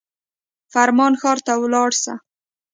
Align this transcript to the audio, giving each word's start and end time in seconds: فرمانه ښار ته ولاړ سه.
فرمانه 0.73 1.17
ښار 1.21 1.37
ته 1.45 1.53
ولاړ 1.61 1.91
سه. 2.03 2.13